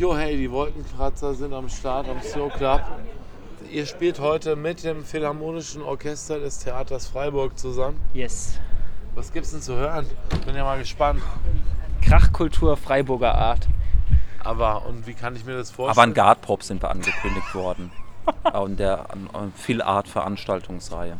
Jo, 0.00 0.16
hey, 0.16 0.34
die 0.34 0.50
Wolkenkratzer 0.50 1.34
sind 1.34 1.52
am 1.52 1.68
Start 1.68 2.08
am 2.08 2.22
Slow 2.22 2.48
Club. 2.48 2.80
Ihr 3.70 3.84
spielt 3.84 4.18
heute 4.18 4.56
mit 4.56 4.82
dem 4.82 5.04
Philharmonischen 5.04 5.82
Orchester 5.82 6.40
des 6.40 6.58
Theaters 6.58 7.06
Freiburg 7.06 7.58
zusammen. 7.58 8.00
Yes. 8.14 8.58
Was 9.14 9.30
gibt's 9.30 9.50
denn 9.50 9.60
zu 9.60 9.76
hören? 9.76 10.06
Bin 10.46 10.56
ja 10.56 10.64
mal 10.64 10.78
gespannt. 10.78 11.22
Krachkultur 12.00 12.78
Freiburger 12.78 13.34
Art. 13.34 13.68
Aber, 14.42 14.86
und 14.86 15.06
wie 15.06 15.12
kann 15.12 15.36
ich 15.36 15.44
mir 15.44 15.58
das 15.58 15.70
vorstellen? 15.70 15.98
Avantgarde-Pop 15.98 16.62
sind 16.62 16.80
wir 16.80 16.90
angekündigt 16.90 17.54
worden. 17.54 17.92
in 18.66 18.76
der 18.78 19.04
Phil-Art-Veranstaltungsreihe. 19.54 21.18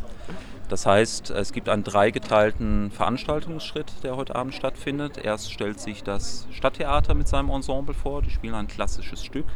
Das 0.71 0.87
heißt, 0.87 1.31
es 1.31 1.53
gibt 1.53 1.69
einen 1.69 1.83
dreigeteilten 1.83 2.93
Veranstaltungsschritt, 2.93 3.93
der 4.05 4.17
heute 4.17 4.37
Abend 4.37 4.55
stattfindet. 4.55 5.19
Erst 5.19 5.53
stellt 5.53 5.81
sich 5.81 6.05
das 6.05 6.47
Stadttheater 6.53 7.15
mit 7.15 7.27
seinem 7.27 7.51
Ensemble 7.51 7.93
vor. 7.93 8.23
Die 8.23 8.31
spielen 8.31 8.55
ein 8.55 8.69
klassisches 8.69 9.25
Stück. 9.25 9.47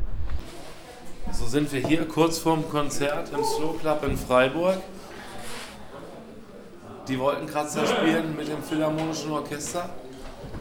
So 1.30 1.46
sind 1.46 1.72
wir 1.72 1.86
hier 1.86 2.08
kurz 2.08 2.38
vorm 2.38 2.68
Konzert 2.68 3.30
im 3.32 3.44
Slow 3.44 3.78
Club 3.78 4.04
in 4.04 4.16
Freiburg. 4.16 4.78
Die 7.06 7.16
Wolkenkratzer 7.16 7.86
spielen 7.86 8.36
mit 8.36 8.48
dem 8.48 8.60
Philharmonischen 8.60 9.30
Orchester 9.30 9.90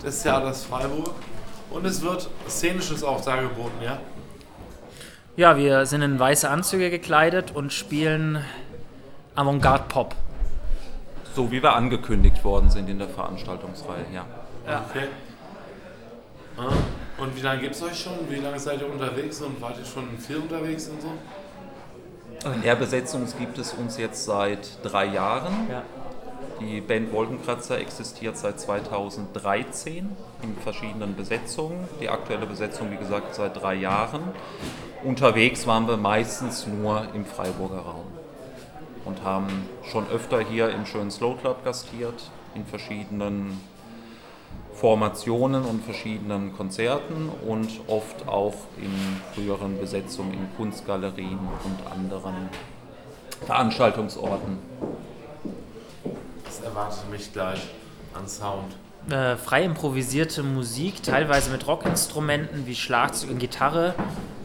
des 0.05 0.21
Theaters 0.21 0.65
Freiburg. 0.65 1.15
Und 1.71 1.83
es 1.85 2.03
wird 2.03 2.29
Szenisches 2.47 3.03
auch 3.03 3.25
dargeboten, 3.25 3.81
ja? 3.81 3.97
Ja, 5.35 5.57
wir 5.57 5.87
sind 5.87 6.03
in 6.03 6.19
weiße 6.19 6.47
Anzüge 6.47 6.91
gekleidet 6.91 7.55
und 7.55 7.73
spielen 7.73 8.45
Avantgarde-Pop. 9.33 10.15
So 11.35 11.51
wie 11.51 11.63
wir 11.63 11.73
angekündigt 11.73 12.43
worden 12.43 12.69
sind 12.69 12.87
in 12.89 12.99
der 12.99 13.09
Veranstaltungsreihe, 13.09 14.05
ja. 14.13 14.25
Ja. 14.67 14.85
Okay. 14.89 15.07
Ah, 16.57 16.71
Und 17.17 17.35
wie 17.35 17.41
lange 17.41 17.61
gibt 17.61 17.73
es 17.73 17.81
euch 17.81 17.99
schon? 17.99 18.13
Wie 18.29 18.35
lange 18.35 18.59
seid 18.59 18.81
ihr 18.81 18.91
unterwegs 18.91 19.41
und 19.41 19.59
wart 19.59 19.77
ihr 19.79 19.85
schon 19.85 20.17
viel 20.19 20.37
unterwegs 20.37 20.87
und 20.89 21.01
so? 21.01 22.51
In 22.51 22.61
der 22.61 22.75
Besetzung 22.75 23.25
gibt 23.39 23.57
es 23.57 23.73
uns 23.73 23.97
jetzt 23.97 24.25
seit 24.25 24.77
drei 24.83 25.05
Jahren. 25.05 25.67
Ja. 25.71 25.81
Die 26.59 26.81
Band 26.81 27.11
Wolkenkratzer 27.11 27.79
existiert 27.79 28.37
seit 28.37 28.59
2013 28.59 30.09
in 30.43 30.57
verschiedenen 30.57 31.15
Besetzungen. 31.15 31.87
Die 31.99 32.09
aktuelle 32.09 32.45
Besetzung, 32.45 32.91
wie 32.91 32.97
gesagt, 32.97 33.33
seit 33.33 33.59
drei 33.59 33.75
Jahren. 33.75 34.21
Unterwegs 35.03 35.65
waren 35.65 35.87
wir 35.87 35.97
meistens 35.97 36.67
nur 36.67 37.07
im 37.15 37.25
Freiburger 37.25 37.79
Raum 37.79 38.22
und 39.05 39.23
haben 39.23 39.67
schon 39.83 40.07
öfter 40.09 40.39
hier 40.39 40.69
im 40.69 40.85
schönen 40.85 41.11
Slow 41.11 41.35
Club 41.39 41.63
gastiert, 41.63 42.31
in 42.55 42.65
verschiedenen 42.65 43.59
Formationen 44.73 45.63
und 45.63 45.83
verschiedenen 45.83 46.55
Konzerten 46.55 47.29
und 47.47 47.69
oft 47.87 48.27
auch 48.27 48.55
in 48.77 48.91
früheren 49.33 49.79
Besetzungen 49.79 50.33
in 50.33 50.47
Kunstgalerien 50.57 51.39
und 51.63 51.91
anderen 51.91 52.49
Veranstaltungsorten. 53.45 54.57
Das 56.45 56.61
erwartet 56.61 57.09
mich 57.11 57.31
gleich 57.31 57.61
an 58.13 58.27
Sound. 58.27 58.75
Äh, 59.09 59.35
frei 59.35 59.63
improvisierte 59.63 60.43
Musik, 60.43 61.03
teilweise 61.03 61.51
mit 61.51 61.67
Rockinstrumenten 61.67 62.65
wie 62.65 62.73
Schlagzeug 62.73 63.31
und 63.31 63.37
Gitarre. 63.37 63.95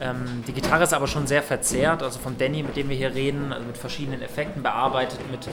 Ähm, 0.00 0.42
die 0.48 0.52
Gitarre 0.52 0.82
ist 0.82 0.92
aber 0.92 1.06
schon 1.06 1.28
sehr 1.28 1.44
verzerrt, 1.44 2.02
also 2.02 2.18
von 2.18 2.36
Danny, 2.38 2.64
mit 2.64 2.76
dem 2.76 2.88
wir 2.88 2.96
hier 2.96 3.14
reden, 3.14 3.52
also 3.52 3.64
mit 3.64 3.78
verschiedenen 3.78 4.20
Effekten 4.20 4.64
bearbeitet, 4.64 5.20
mit 5.30 5.48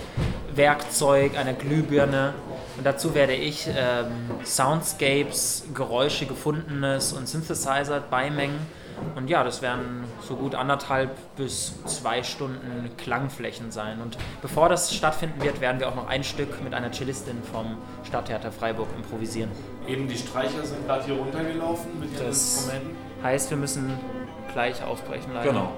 Werkzeug, 0.56 1.38
einer 1.38 1.54
Glühbirne. 1.54 2.34
Und 2.78 2.84
dazu 2.84 3.14
werde 3.14 3.34
ich 3.34 3.68
ähm, 3.68 4.08
Soundscapes, 4.44 5.66
Geräusche, 5.76 6.26
Gefundenes 6.26 7.14
und 7.14 7.30
Synthesizer 7.30 8.00
beimengen. 8.00 8.58
Und 9.16 9.30
ja, 9.30 9.44
das 9.44 9.62
werden 9.62 10.04
so 10.22 10.36
gut 10.36 10.56
anderthalb 10.56 11.12
bis 11.36 11.74
zwei 11.86 12.24
Stunden 12.24 12.90
Klangflächen 12.98 13.72
sein. 13.72 14.02
Und 14.02 14.18
bevor 14.42 14.70
das 14.70 14.94
stattfinden 14.94 15.42
wird, 15.42 15.62
werden 15.62 15.80
wir 15.80 15.88
auch 15.90 15.96
noch 15.96 16.08
ein 16.08 16.24
Stück 16.24 16.64
mit 16.64 16.74
einer 16.74 16.92
Cellistin 16.92 17.38
vom 17.52 17.78
Stadttheater 18.04 18.52
Freiburg 18.52 18.88
improvisieren. 18.96 19.52
Eben 19.88 20.08
die 20.08 20.18
Streicher 20.18 20.64
sind 20.66 20.86
gerade 20.86 21.04
hier 21.06 21.16
runtergelaufen 21.16 22.00
mit 22.00 22.14
ihren 22.14 22.28
Das- 22.28 22.56
Instrumenten. 22.66 22.96
Heißt, 23.24 23.50
wir 23.50 23.58
müssen 23.58 23.92
gleich 24.54 24.84
aufbrechen, 24.84 25.34
leider. 25.34 25.50
Genau. 25.50 25.72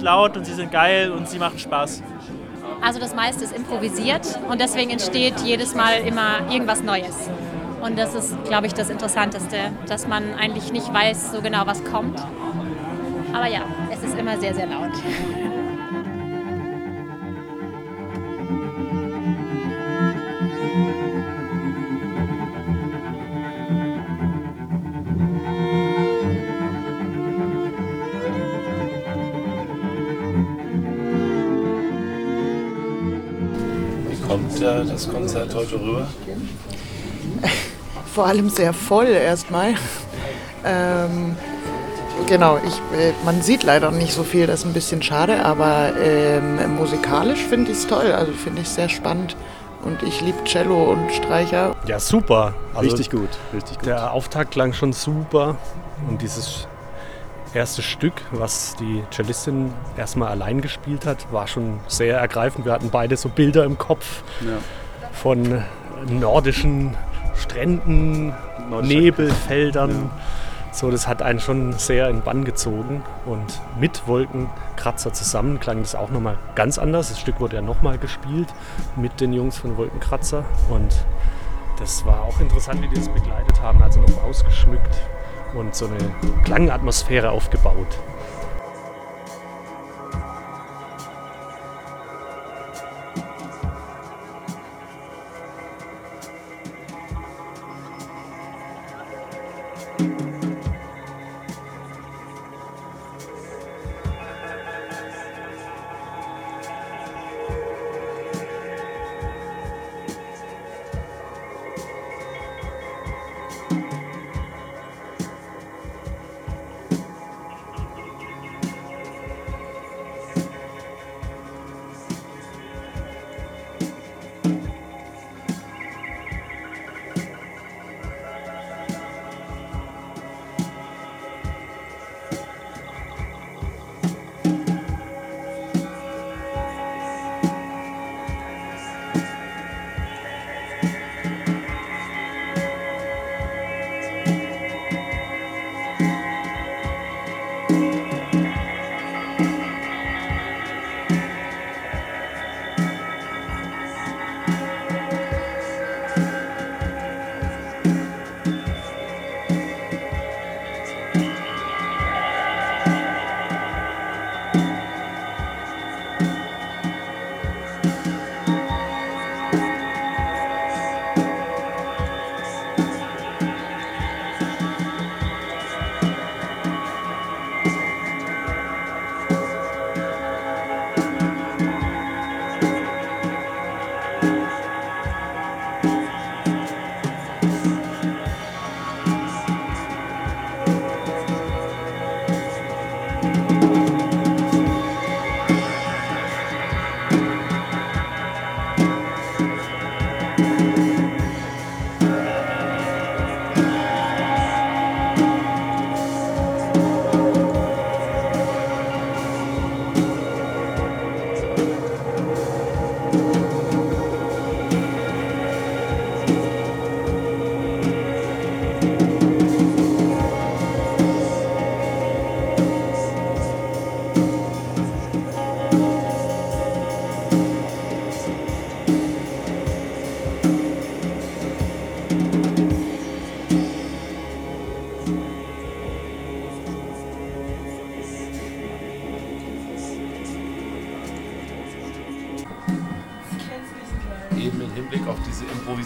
Sind 0.00 0.06
laut 0.06 0.36
und 0.36 0.44
sie 0.44 0.54
sind 0.54 0.72
geil 0.72 1.10
und 1.10 1.28
sie 1.28 1.38
machen 1.38 1.58
Spaß. 1.58 2.02
Also 2.82 2.98
das 2.98 3.14
meiste 3.14 3.44
ist 3.44 3.54
improvisiert 3.54 4.26
und 4.48 4.60
deswegen 4.60 4.90
entsteht 4.90 5.40
jedes 5.44 5.74
Mal 5.74 6.00
immer 6.06 6.50
irgendwas 6.50 6.82
Neues. 6.82 7.28
Und 7.82 7.98
das 7.98 8.14
ist, 8.14 8.34
glaube 8.44 8.66
ich, 8.66 8.74
das 8.74 8.90
Interessanteste, 8.90 9.56
dass 9.86 10.06
man 10.06 10.34
eigentlich 10.34 10.72
nicht 10.72 10.92
weiß 10.92 11.32
so 11.32 11.42
genau, 11.42 11.66
was 11.66 11.84
kommt. 11.84 12.18
Aber 13.32 13.46
ja, 13.46 13.60
es 13.92 14.02
ist 14.02 14.18
immer 14.18 14.38
sehr, 14.38 14.54
sehr 14.54 14.66
laut. 14.66 14.92
Äh, 34.60 34.84
das 34.84 35.08
Konzert 35.08 35.54
heute 35.54 35.74
rüber? 35.80 36.06
vor 38.14 38.26
allem 38.26 38.50
sehr 38.50 38.72
voll 38.72 39.06
erstmal. 39.06 39.74
Ähm, 40.64 41.36
genau, 42.26 42.58
ich, 42.58 42.74
äh, 42.98 43.12
man 43.24 43.40
sieht 43.40 43.62
leider 43.62 43.90
nicht 43.90 44.12
so 44.12 44.22
viel, 44.22 44.46
das 44.46 44.60
ist 44.60 44.66
ein 44.66 44.72
bisschen 44.74 45.02
schade, 45.02 45.44
aber 45.44 45.92
ähm, 45.98 46.76
musikalisch 46.76 47.40
finde 47.40 47.70
ich 47.70 47.78
es 47.78 47.86
toll, 47.86 48.12
also 48.12 48.32
finde 48.32 48.62
ich 48.62 48.68
sehr 48.68 48.88
spannend. 48.88 49.36
Und 49.82 50.02
ich 50.02 50.20
liebe 50.20 50.44
Cello 50.44 50.92
und 50.92 51.10
Streicher. 51.10 51.74
Ja, 51.86 51.98
super. 51.98 52.52
Also 52.74 52.90
Richtig 52.90 53.10
gut, 53.10 53.30
richtig 53.54 53.78
gut. 53.78 53.86
Der 53.86 54.12
Auftakt 54.12 54.50
klang 54.50 54.74
schon 54.74 54.92
super. 54.92 55.56
Und 56.06 56.20
dieses 56.20 56.66
erste 57.54 57.82
Stück, 57.82 58.12
was 58.32 58.76
die 58.76 59.02
Cellistin 59.12 59.72
erstmal 59.96 60.28
allein 60.28 60.60
gespielt 60.60 61.06
hat, 61.06 61.32
war 61.32 61.46
schon 61.46 61.80
sehr 61.88 62.18
ergreifend. 62.18 62.64
Wir 62.64 62.72
hatten 62.72 62.90
beide 62.90 63.16
so 63.16 63.28
Bilder 63.28 63.64
im 63.64 63.78
Kopf 63.78 64.22
Ja. 64.40 64.58
von 65.12 65.62
nordischen 66.08 66.96
Stränden, 67.34 68.32
Nebelfeldern. 68.82 70.10
So, 70.72 70.90
das 70.90 71.08
hat 71.08 71.20
einen 71.20 71.40
schon 71.40 71.72
sehr 71.72 72.08
in 72.08 72.22
Bann 72.22 72.44
gezogen. 72.44 73.02
Und 73.26 73.60
mit 73.78 74.06
Wolkenkratzer 74.06 75.12
zusammen 75.12 75.58
klang 75.58 75.80
das 75.80 75.94
auch 75.96 76.10
nochmal 76.10 76.38
ganz 76.54 76.78
anders. 76.78 77.08
Das 77.08 77.18
Stück 77.18 77.40
wurde 77.40 77.56
ja 77.56 77.62
nochmal 77.62 77.98
gespielt 77.98 78.48
mit 78.94 79.20
den 79.20 79.32
Jungs 79.32 79.58
von 79.58 79.76
Wolkenkratzer. 79.76 80.44
Und 80.68 80.94
das 81.78 82.06
war 82.06 82.22
auch 82.22 82.38
interessant, 82.40 82.80
wie 82.82 82.88
die 82.88 82.94
das 82.94 83.08
begleitet 83.08 83.60
haben. 83.60 83.82
Also 83.82 84.00
noch 84.00 84.22
ausgeschmückt 84.22 84.89
und 85.54 85.74
so 85.74 85.86
eine 85.86 85.98
Klangatmosphäre 86.44 87.30
aufgebaut. 87.30 87.98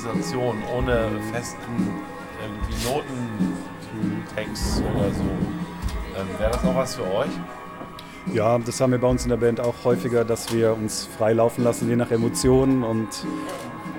Improvisation, 0.05 0.57
ohne 0.77 1.11
festen 1.33 1.91
irgendwie 2.43 2.75
Notentext 4.35 4.83
oder 4.95 5.11
so. 5.11 5.23
Ähm, 6.17 6.27
Wäre 6.39 6.51
das 6.51 6.65
auch 6.65 6.75
was 6.75 6.97
für 6.97 7.03
euch? 7.03 7.31
Ja, 8.33 8.59
das 8.59 8.81
haben 8.81 8.93
wir 8.93 8.99
bei 8.99 9.09
uns 9.09 9.25
in 9.25 9.31
der 9.31 9.37
Band 9.37 9.61
auch 9.61 9.75
häufiger, 9.85 10.25
dass 10.25 10.53
wir 10.53 10.73
uns 10.73 11.09
frei 11.19 11.35
laufen 11.35 11.63
lassen, 11.63 11.89
je 11.89 11.97
nach 11.97 12.11
Emotionen 12.11 12.83
und 12.83 13.09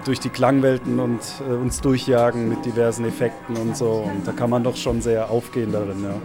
durch 0.04 0.20
die 0.20 0.30
Klangwelten 0.30 1.00
und 1.00 1.20
äh, 1.48 1.54
uns 1.54 1.82
durchjagen 1.82 2.50
mit 2.50 2.66
diversen 2.66 3.06
Effekten 3.06 3.56
und 3.58 3.76
so. 3.76 4.10
Und 4.12 4.28
da 4.28 4.32
kann 4.32 4.50
man 4.50 4.64
doch 4.64 4.76
schon 4.76 5.02
sehr 5.02 5.30
aufgehen 5.30 5.72
darin, 5.72 6.04
ja. 6.04 6.16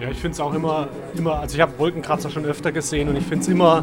Ja, 0.00 0.10
ich 0.10 0.18
finde 0.18 0.34
es 0.34 0.40
auch 0.40 0.54
immer, 0.54 0.88
immer, 1.16 1.40
also 1.40 1.56
ich 1.56 1.60
habe 1.60 1.76
Wolkenkratzer 1.76 2.30
schon 2.30 2.44
öfter 2.44 2.70
gesehen 2.70 3.08
und 3.08 3.16
ich 3.16 3.24
finde 3.24 3.42
es 3.42 3.48
immer 3.48 3.82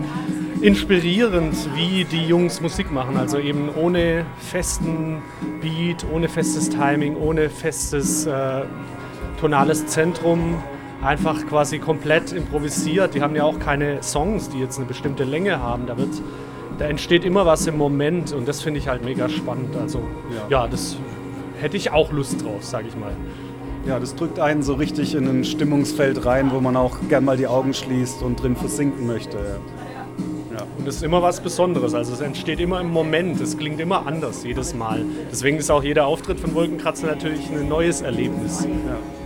inspirierend, 0.62 1.56
wie 1.76 2.06
die 2.06 2.26
Jungs 2.26 2.62
Musik 2.62 2.92
machen. 2.92 3.18
Also 3.18 3.38
eben 3.38 3.70
ohne 3.76 4.26
festen 4.38 5.22
Beat, 5.62 6.06
ohne 6.12 6.30
festes 6.30 6.70
Timing, 6.70 7.16
ohne 7.16 7.50
festes 7.50 8.26
äh, 8.26 8.62
tonales 9.40 9.86
Zentrum. 9.88 10.56
Einfach 11.02 11.46
quasi 11.46 11.80
komplett 11.80 12.32
improvisiert. 12.32 13.14
Die 13.14 13.22
haben 13.22 13.36
ja 13.36 13.44
auch 13.44 13.60
keine 13.60 14.02
Songs, 14.02 14.50
die 14.50 14.60
jetzt 14.60 14.78
eine 14.78 14.88
bestimmte 14.88 15.24
Länge 15.24 15.60
haben. 15.60 15.86
Da, 15.86 15.98
wird, 15.98 16.10
da 16.80 16.86
entsteht 16.86 17.26
immer 17.26 17.46
was 17.46 17.68
im 17.68 17.78
Moment 17.78 18.32
und 18.32 18.48
das 18.48 18.62
finde 18.62 18.80
ich 18.80 18.88
halt 18.88 19.04
mega 19.04 19.30
spannend. 19.30 19.76
Also 19.76 20.00
ja, 20.50 20.62
ja 20.62 20.68
das 20.68 20.98
hätte 21.60 21.78
ich 21.78 21.92
auch 21.92 22.12
Lust 22.12 22.44
drauf, 22.44 22.64
sage 22.64 22.88
ich 22.88 22.96
mal. 22.96 23.12
Ja, 23.86 24.00
das 24.00 24.16
drückt 24.16 24.40
einen 24.40 24.64
so 24.64 24.74
richtig 24.74 25.14
in 25.14 25.28
ein 25.28 25.44
Stimmungsfeld 25.44 26.26
rein, 26.26 26.50
wo 26.52 26.60
man 26.60 26.76
auch 26.76 26.98
gern 27.08 27.24
mal 27.24 27.38
die 27.38 27.46
Augen 27.46 27.74
schließt 27.74 28.24
und 28.24 28.42
drin 28.42 28.56
versinken 28.56 29.06
möchte. 29.06 29.38
Ja. 29.38 29.85
Und 30.78 30.88
es 30.88 30.98
ist 30.98 31.04
immer 31.04 31.22
was 31.22 31.40
Besonderes. 31.40 31.94
Also 31.94 32.14
es 32.14 32.22
entsteht 32.22 32.60
immer 32.60 32.82
im 32.82 32.92
Moment. 32.92 33.40
Es 33.42 33.58
klingt 33.58 33.80
immer 33.80 34.06
anders 34.06 34.44
jedes 34.44 34.74
Mal. 34.74 35.04
Deswegen 35.32 35.58
ist 35.58 35.70
auch 35.72 35.84
jeder 35.84 36.08
Auftritt 36.08 36.40
von 36.40 36.54
Wolkenkratzer 36.54 37.08
natürlich 37.08 37.50
ein 37.50 37.68
neues 37.68 38.02
Erlebnis. 38.02 38.64
Ja. 38.64 39.25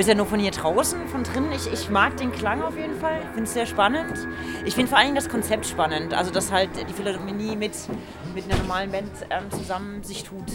Höre 0.00 0.04
es 0.04 0.08
ja 0.08 0.14
nur 0.14 0.24
von 0.24 0.40
hier 0.40 0.50
draußen, 0.50 1.08
von 1.08 1.24
drinnen. 1.24 1.52
Ich, 1.52 1.70
ich 1.70 1.90
mag 1.90 2.16
den 2.16 2.32
Klang 2.32 2.62
auf 2.62 2.74
jeden 2.74 2.98
Fall. 2.98 3.20
Finde 3.34 3.42
es 3.42 3.52
sehr 3.52 3.66
spannend. 3.66 4.26
Ich 4.64 4.74
finde 4.74 4.88
vor 4.88 4.96
allen 4.96 5.08
Dingen 5.08 5.16
das 5.16 5.28
Konzept 5.28 5.66
spannend. 5.66 6.14
Also, 6.14 6.30
dass 6.30 6.50
halt 6.50 6.70
die 6.88 6.92
Philharmonie 6.94 7.54
mit, 7.54 7.72
mit 8.34 8.44
einer 8.44 8.56
normalen 8.56 8.90
Band 8.90 9.10
ähm, 9.28 9.50
zusammen 9.50 10.02
sich 10.02 10.24
tut. 10.24 10.46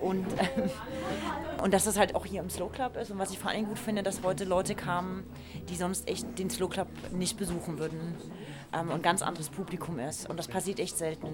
Und, 0.00 0.26
ähm, 0.38 0.70
und 1.62 1.74
dass 1.74 1.84
das 1.84 1.98
halt 1.98 2.14
auch 2.14 2.24
hier 2.24 2.40
im 2.40 2.48
Slow 2.48 2.70
Club 2.70 2.96
ist. 2.96 3.10
Und 3.10 3.18
was 3.18 3.32
ich 3.32 3.38
vor 3.38 3.50
allen 3.50 3.58
Dingen 3.58 3.68
gut 3.68 3.78
finde, 3.78 4.02
dass 4.02 4.22
heute 4.22 4.44
Leute 4.44 4.74
kamen, 4.74 5.24
die 5.68 5.76
sonst 5.76 6.08
echt 6.08 6.38
den 6.38 6.48
Slow 6.48 6.70
Club 6.70 6.88
nicht 7.12 7.36
besuchen 7.36 7.78
würden. 7.78 8.14
Ähm, 8.72 8.90
und 8.90 9.02
ganz 9.02 9.20
anderes 9.20 9.50
Publikum 9.50 9.98
ist. 9.98 10.30
Und 10.30 10.38
das 10.38 10.48
passiert 10.48 10.80
echt 10.80 10.96
selten. 10.96 11.28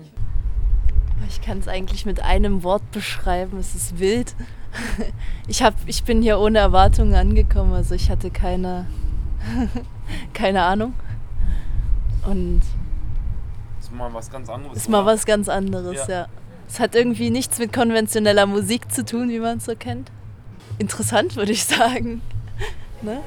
Ich 1.29 1.41
kann 1.41 1.59
es 1.59 1.69
eigentlich 1.69 2.07
mit 2.07 2.23
einem 2.23 2.63
Wort 2.63 2.91
beschreiben. 2.93 3.59
Es 3.59 3.75
ist 3.75 3.99
wild. 3.99 4.35
Ich, 5.49 5.63
hab, 5.63 5.75
ich 5.87 6.05
bin 6.05 6.23
hier 6.23 6.39
ohne 6.39 6.59
Erwartungen 6.59 7.15
angekommen. 7.15 7.73
Also 7.73 7.95
ich 7.95 8.11
hatte 8.11 8.31
keine, 8.31 8.87
keine 10.35 10.63
Ahnung. 10.63 10.95
Und 12.27 12.63
ist 13.81 13.93
mal 13.93 14.13
was 14.13 14.31
ganz 14.31 14.49
anderes. 14.49 14.77
ist 14.77 14.89
mal 14.89 14.99
oder? 15.03 15.13
was 15.13 15.27
ganz 15.27 15.49
anderes, 15.49 16.07
Ja. 16.07 16.15
ja. 16.15 16.27
Es 16.69 16.79
hat 16.79 16.95
irgendwie 16.95 17.31
nichts 17.31 17.59
mit 17.59 17.73
konventioneller 17.73 18.47
Musik 18.47 18.93
zu 18.93 19.05
tun, 19.05 19.29
wie 19.29 19.41
man 19.41 19.59
es 19.59 19.65
so 19.65 19.75
kennt. 19.75 20.13
Interessant, 20.79 21.35
würde 21.37 21.53
ich 21.53 21.65
sagen. 21.65 22.23
Ne? 23.03 23.19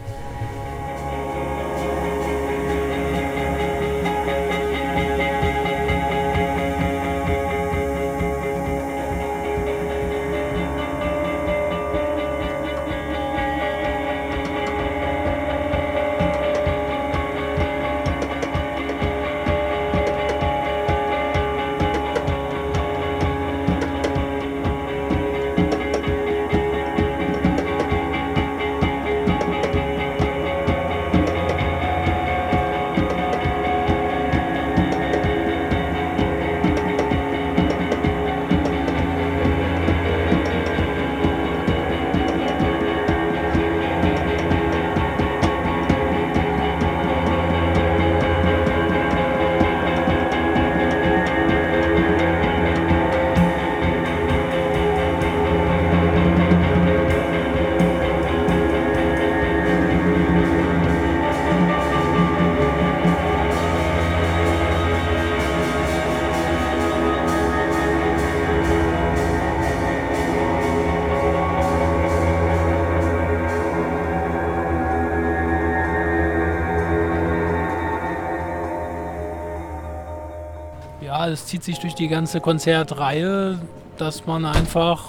Zieht 81.54 81.64
sich 81.64 81.78
durch 81.78 81.94
die 81.94 82.08
ganze 82.08 82.42
Konzertreihe, 82.42 83.60
dass 84.00 84.26
man 84.26 84.44
einfach 84.44 85.04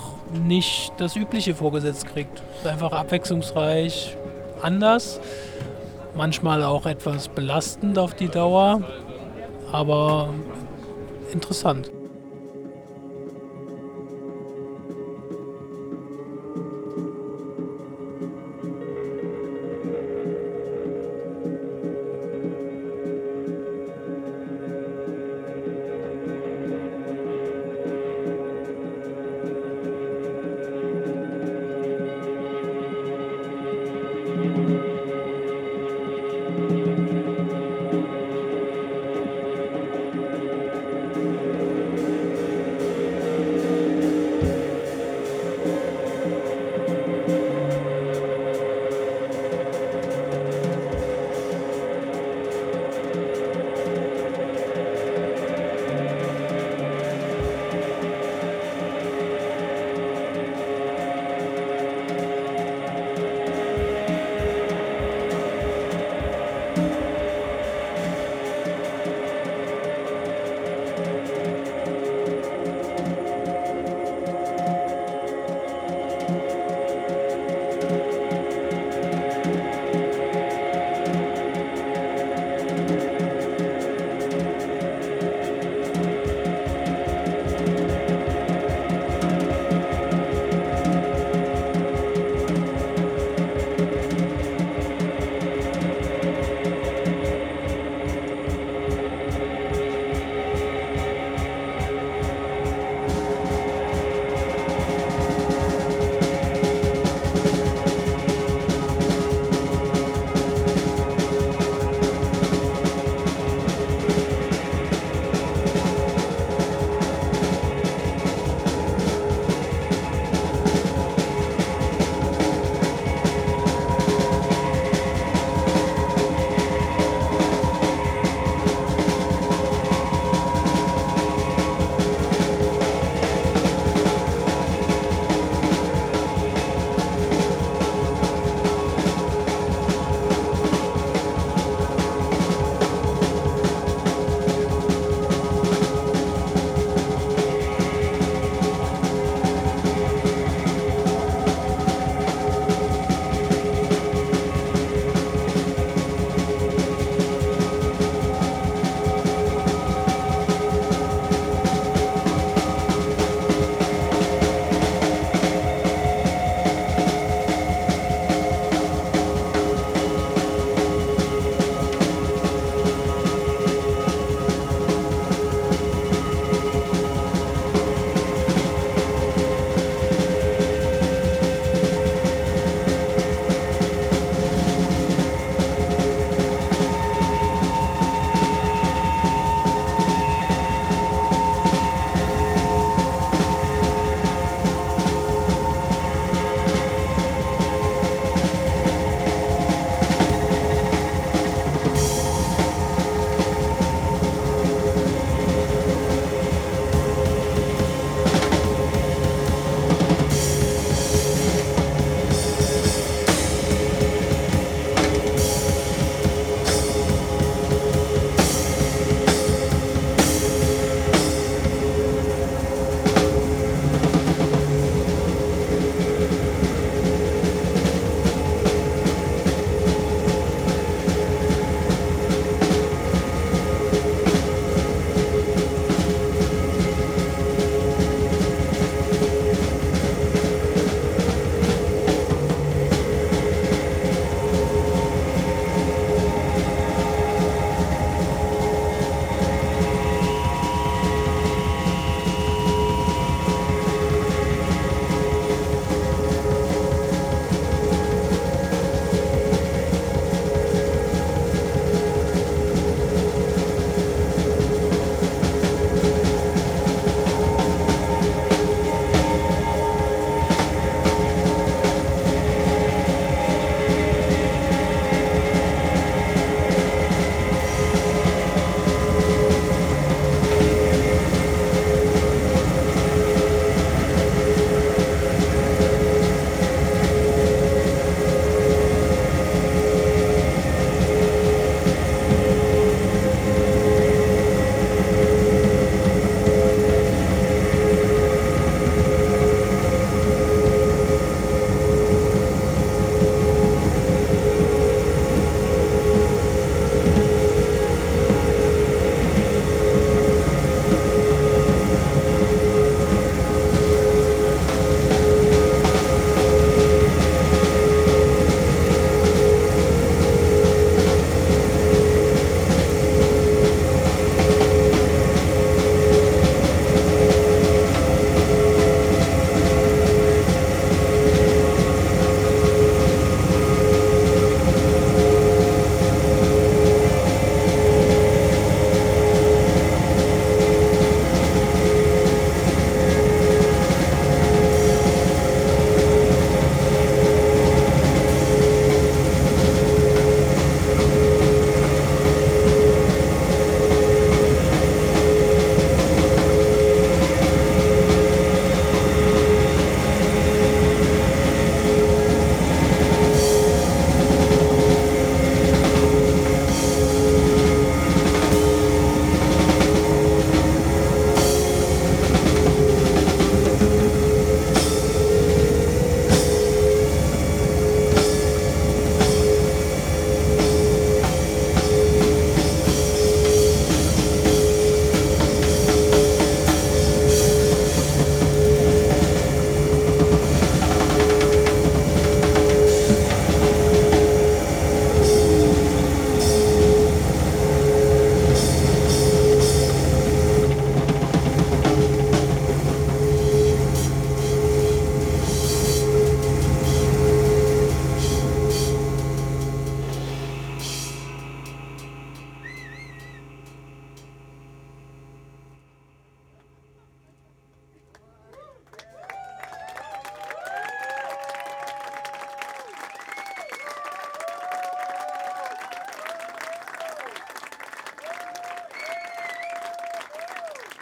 nicht 0.46 0.92
das 0.98 1.16
Übliche 1.16 1.54
vorgesetzt 1.54 2.04
kriegt. 2.04 2.42
Einfach 2.66 2.92
abwechslungsreich, 2.92 4.14
anders, 4.60 5.20
manchmal 6.14 6.62
auch 6.62 6.84
etwas 6.84 7.28
belastend 7.28 7.98
auf 7.98 8.12
die 8.12 8.28
Dauer, 8.28 8.82
aber 9.72 10.34
interessant. 11.32 11.90